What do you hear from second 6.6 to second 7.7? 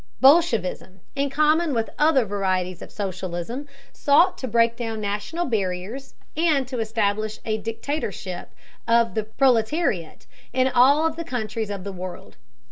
to establish a